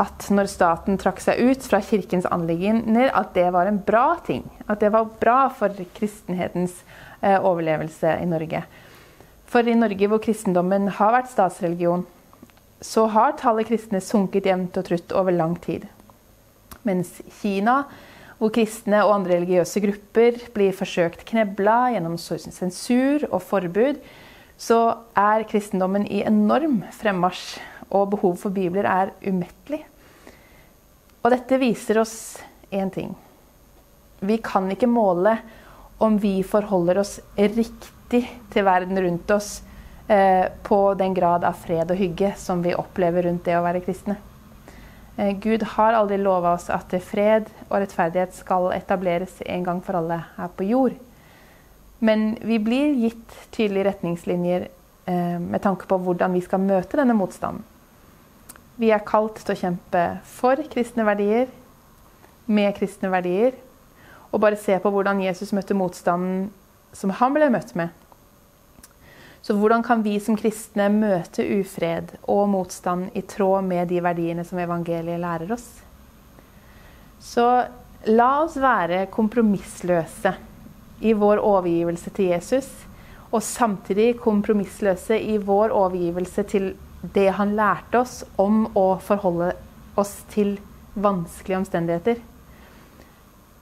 at 0.00 0.26
når 0.34 0.50
staten 0.50 0.98
trakk 0.98 1.20
seg 1.22 1.40
ut 1.42 1.66
fra 1.66 1.80
kirkens 1.82 2.26
anliggender, 2.26 3.10
at 3.14 3.34
det 3.34 3.46
var 3.54 3.70
en 3.70 3.78
bra 3.82 4.16
ting. 4.26 4.42
At 4.66 4.82
det 4.82 4.90
var 4.94 5.10
bra 5.20 5.48
for 5.54 5.74
kristenhetens 5.96 6.80
eh, 7.20 7.38
overlevelse 7.38 8.16
i 8.20 8.28
Norge. 8.30 8.64
For 9.50 9.66
i 9.66 9.76
Norge, 9.78 10.10
hvor 10.10 10.22
kristendommen 10.22 10.88
har 10.98 11.14
vært 11.14 11.30
statsreligion, 11.30 12.06
så 12.84 13.06
har 13.14 13.36
tallet 13.40 13.70
kristne 13.70 14.00
sunket 14.02 14.48
jevnt 14.50 14.76
og 14.76 14.86
trutt 14.88 15.14
over 15.16 15.34
lang 15.34 15.54
tid. 15.62 15.86
Mens 16.84 17.16
Kina, 17.40 17.82
hvor 18.38 18.52
kristne 18.54 19.00
og 19.06 19.14
andre 19.14 19.38
religiøse 19.38 19.80
grupper 19.84 20.38
blir 20.54 20.74
forsøkt 20.76 21.24
knebla 21.28 21.94
gjennom 21.94 22.18
sensur 22.18 23.26
og 23.30 23.40
forbud, 23.44 24.00
så 24.60 24.80
er 25.18 25.46
kristendommen 25.50 26.06
i 26.06 26.22
enorm 26.26 26.82
fremmarsj, 26.94 27.58
og 27.94 28.10
behovet 28.14 28.40
for 28.40 28.54
bibler 28.54 28.86
er 28.88 29.12
umettelig. 29.26 29.82
Og 31.24 31.30
dette 31.32 31.58
viser 31.60 32.00
oss 32.00 32.16
én 32.74 32.90
ting. 32.92 33.14
Vi 34.24 34.38
kan 34.44 34.66
ikke 34.72 34.88
måle 34.90 35.36
om 36.02 36.18
vi 36.20 36.42
forholder 36.46 37.00
oss 37.00 37.18
riktig 37.36 38.24
til 38.52 38.66
verden 38.66 38.98
rundt 39.00 39.30
oss 39.30 39.62
eh, 40.08 40.50
på 40.62 40.80
den 40.98 41.14
grad 41.16 41.44
av 41.44 41.56
fred 41.64 41.90
og 41.90 42.00
hygge 42.00 42.34
som 42.40 42.64
vi 42.64 42.74
opplever 42.76 43.28
rundt 43.28 43.44
det 43.46 43.56
å 43.58 43.64
være 43.64 43.84
kristne. 43.84 44.18
Eh, 45.16 45.36
Gud 45.38 45.62
har 45.62 45.94
aldri 45.94 46.18
lova 46.18 46.54
oss 46.56 46.70
at 46.74 46.94
fred 47.06 47.50
og 47.68 47.78
rettferdighet 47.78 48.34
skal 48.34 48.72
etableres 48.74 49.38
en 49.46 49.66
gang 49.66 49.82
for 49.84 50.00
alle 50.00 50.20
her 50.36 50.50
på 50.56 50.66
jord. 50.66 50.96
Men 52.04 52.34
vi 52.42 52.58
blir 52.58 52.96
gitt 52.98 53.36
tydelige 53.54 53.88
retningslinjer 53.90 54.66
eh, 55.06 55.38
med 55.38 55.62
tanke 55.62 55.86
på 55.86 55.98
hvordan 56.02 56.34
vi 56.34 56.42
skal 56.44 56.62
møte 56.62 56.98
denne 56.98 57.16
motstanden. 57.16 57.62
Vi 58.74 58.90
er 58.90 59.06
kalt 59.06 59.38
til 59.38 59.54
å 59.54 59.60
kjempe 59.60 60.00
for 60.26 60.58
kristne 60.72 61.06
verdier, 61.06 61.46
med 62.50 62.74
kristne 62.76 63.08
verdier, 63.12 63.54
og 64.34 64.42
bare 64.42 64.58
se 64.58 64.74
på 64.82 64.90
hvordan 64.90 65.22
Jesus 65.22 65.54
møtte 65.54 65.76
motstanden 65.78 66.48
som 66.94 67.12
han 67.14 67.36
ble 67.36 67.46
møtt 67.54 67.70
med. 67.78 67.94
Så 69.44 69.52
hvordan 69.52 69.82
kan 69.84 70.00
vi 70.00 70.14
som 70.24 70.38
kristne 70.40 70.86
møte 70.88 71.44
ufred 71.58 72.14
og 72.32 72.46
motstand 72.48 73.10
i 73.12 73.20
tråd 73.28 73.66
med 73.66 73.90
de 73.92 73.98
verdiene 74.00 74.40
som 74.48 74.56
evangeliet 74.62 75.20
lærer 75.20 75.52
oss? 75.52 75.66
Så 77.20 77.44
la 78.08 78.28
oss 78.40 78.56
være 78.56 79.02
kompromissløse 79.12 80.32
i 81.04 81.12
vår 81.12 81.44
overgivelse 81.44 82.14
til 82.16 82.32
Jesus, 82.32 82.70
og 83.28 83.44
samtidig 83.44 84.14
kompromissløse 84.24 85.20
i 85.20 85.36
vår 85.36 85.76
overgivelse 85.76 86.48
til 86.48 86.72
det 87.12 87.28
han 87.36 87.52
lærte 87.58 88.00
oss 88.00 88.22
om 88.40 88.64
å 88.72 88.94
forholde 89.04 89.52
oss 90.00 90.22
til 90.32 90.56
vanskelige 90.96 91.60
omstendigheter. 91.60 92.24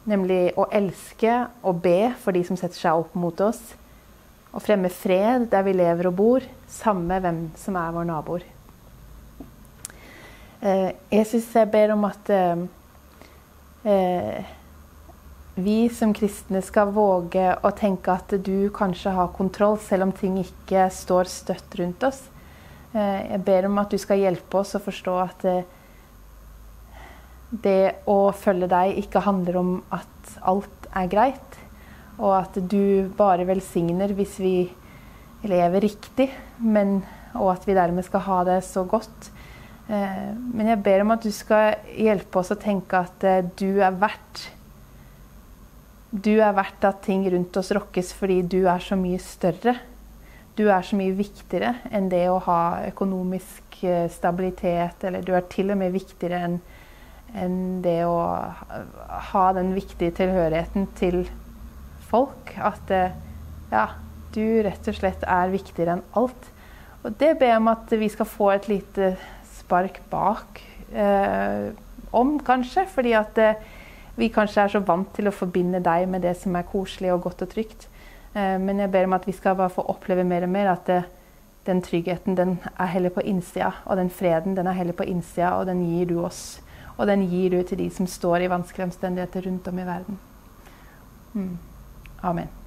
Nemlig 0.06 0.42
å 0.54 0.70
elske 0.70 1.40
og 1.66 1.82
be 1.82 2.12
for 2.22 2.38
de 2.38 2.46
som 2.46 2.58
setter 2.60 2.86
seg 2.86 3.02
opp 3.02 3.18
mot 3.18 3.48
oss 3.50 3.72
og 4.52 4.60
fremme 4.60 4.90
fred 4.92 5.48
der 5.52 5.64
vi 5.64 5.74
lever 5.76 6.10
og 6.10 6.16
bor, 6.16 6.48
samme 6.68 7.20
hvem 7.24 7.46
som 7.58 7.76
er 7.80 7.94
vår 7.94 8.08
naboer. 8.08 8.44
Eh, 10.62 10.90
jeg 11.10 11.26
syns 11.26 11.48
jeg 11.58 11.70
ber 11.72 11.94
om 11.94 12.04
at 12.06 12.28
eh, 12.30 12.60
eh, 13.88 14.50
vi 15.56 15.78
som 15.92 16.12
kristne 16.14 16.60
skal 16.64 16.92
våge 16.94 17.48
å 17.64 17.72
tenke 17.76 18.12
at 18.14 18.36
du 18.44 18.68
kanskje 18.74 19.14
har 19.16 19.32
kontroll, 19.36 19.78
selv 19.82 20.06
om 20.06 20.14
ting 20.16 20.38
ikke 20.40 20.86
står 20.92 21.28
støtt 21.32 21.76
rundt 21.80 22.06
oss. 22.08 22.22
Jeg 22.92 23.40
ber 23.44 23.66
om 23.68 23.78
at 23.80 23.92
du 23.92 23.96
skal 24.00 24.20
hjelpe 24.20 24.58
oss 24.60 24.74
å 24.76 24.80
forstå 24.84 25.12
at 25.16 25.44
det 27.64 28.04
å 28.08 28.16
følge 28.36 28.68
deg 28.68 28.98
ikke 29.00 29.22
handler 29.24 29.58
om 29.60 29.70
at 29.92 30.34
alt 30.48 30.88
er 30.96 31.08
greit, 31.12 31.61
og 32.18 32.32
at 32.36 32.58
du 32.68 33.08
bare 33.16 33.46
velsigner 33.48 34.12
hvis 34.16 34.38
vi 34.42 34.56
lever 35.48 35.82
riktig, 35.82 36.28
men, 36.58 37.00
og 37.34 37.54
at 37.56 37.66
vi 37.66 37.76
dermed 37.76 38.06
skal 38.06 38.24
ha 38.26 38.42
det 38.46 38.58
så 38.66 38.84
godt. 38.88 39.30
Eh, 39.88 40.32
men 40.54 40.70
jeg 40.70 40.82
ber 40.84 41.02
om 41.02 41.14
at 41.14 41.24
du 41.24 41.32
skal 41.34 41.78
hjelpe 41.98 42.40
oss 42.40 42.52
å 42.54 42.60
tenke 42.60 43.00
at 43.00 43.24
eh, 43.26 43.44
du 43.58 43.82
er 43.82 43.96
verdt 43.98 44.48
Du 46.12 46.34
er 46.44 46.52
verdt 46.52 46.84
at 46.84 47.00
ting 47.06 47.24
rundt 47.32 47.56
oss 47.56 47.72
rokkes 47.72 48.12
fordi 48.12 48.42
du 48.44 48.66
er 48.68 48.82
så 48.84 48.98
mye 49.00 49.18
større. 49.18 49.78
Du 50.54 50.66
er 50.68 50.84
så 50.84 50.98
mye 50.98 51.14
viktigere 51.16 51.72
enn 51.88 52.10
det 52.12 52.26
å 52.28 52.36
ha 52.44 52.84
økonomisk 52.90 53.80
eh, 53.88 54.10
stabilitet, 54.12 55.06
eller 55.08 55.24
du 55.24 55.32
er 55.34 55.48
til 55.48 55.72
og 55.72 55.80
med 55.80 55.96
viktigere 55.96 56.42
enn 57.32 57.80
det 57.80 58.02
å 58.04 58.18
ha 59.32 59.44
den 59.56 59.72
viktige 59.72 60.12
tilhørigheten 60.18 60.90
til 60.98 61.22
folk. 62.12 62.54
At 62.60 62.92
ja, 63.72 63.86
du 64.36 64.44
rett 64.64 64.88
og 64.88 64.96
slett 64.96 65.24
er 65.26 65.52
viktigere 65.52 65.96
enn 65.96 66.04
alt. 66.20 66.52
Og 67.02 67.14
det 67.18 67.34
ber 67.38 67.50
jeg 67.50 67.60
om 67.60 67.70
at 67.72 67.94
vi 67.98 68.08
skal 68.12 68.28
få 68.28 68.52
et 68.54 68.68
lite 68.70 69.14
spark 69.58 69.98
bak 70.10 70.60
eh, 70.94 71.72
om, 72.14 72.36
kanskje. 72.44 72.86
Fordi 72.94 73.14
at 73.18 73.38
eh, 73.42 73.64
vi 74.18 74.30
kanskje 74.32 74.66
er 74.66 74.74
så 74.74 74.82
vant 74.86 75.10
til 75.16 75.28
å 75.28 75.34
forbinde 75.34 75.82
deg 75.82 76.06
med 76.10 76.22
det 76.26 76.36
som 76.38 76.54
er 76.56 76.68
koselig 76.68 77.12
og 77.14 77.24
godt 77.26 77.46
og 77.46 77.50
trygt. 77.54 77.88
Eh, 78.34 78.58
men 78.62 78.84
jeg 78.84 78.92
ber 78.94 79.08
om 79.08 79.16
at 79.18 79.26
vi 79.26 79.34
skal 79.36 79.58
bare 79.58 79.74
få 79.74 79.86
oppleve 79.90 80.26
mer 80.28 80.46
og 80.46 80.54
mer 80.54 80.74
at 80.76 80.86
det, 80.90 81.02
den 81.66 81.82
tryggheten 81.82 82.38
den 82.38 82.56
er 82.72 82.92
heller 82.94 83.14
på 83.14 83.24
innsida. 83.26 83.72
Og 83.86 83.98
den 83.98 84.10
freden 84.10 84.56
den 84.58 84.70
er 84.70 84.78
heller 84.78 84.96
på 84.98 85.06
innsida, 85.08 85.56
og 85.58 85.66
den 85.70 85.82
gir 85.88 86.12
du 86.12 86.20
oss. 86.22 86.60
Og 86.98 87.06
den 87.08 87.26
gir 87.26 87.50
du 87.50 87.62
til 87.66 87.82
de 87.82 87.90
som 87.90 88.06
står 88.06 88.44
i 88.44 88.52
vanskelige 88.52 88.90
omstendigheter 88.90 89.48
rundt 89.48 89.68
om 89.68 89.78
i 89.78 89.90
verden. 89.90 90.18
Mm. 91.32 91.52
Amen. 92.22 92.61